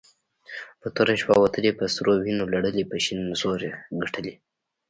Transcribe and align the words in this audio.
په 0.81 0.87
توره 0.95 1.13
شپه 1.21 1.35
وتلې 1.39 1.71
په 1.79 1.85
سرو 1.93 2.11
وينو 2.23 2.51
لړلې 2.53 2.83
په 2.91 2.95
شين 3.03 3.19
زور 3.41 3.59
يي 3.67 3.73
ګټلې 4.01 4.33